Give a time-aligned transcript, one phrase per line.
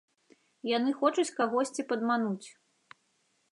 [0.77, 2.47] Яны хочуць кагосьці падмануць?